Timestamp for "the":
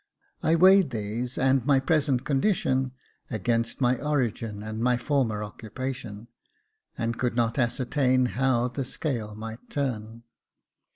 8.69-8.83